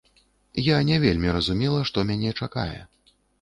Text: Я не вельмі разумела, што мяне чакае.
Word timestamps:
Я 0.67 0.77
не 0.87 0.97
вельмі 1.03 1.35
разумела, 1.35 1.83
што 1.91 2.05
мяне 2.13 2.33
чакае. 2.41 2.81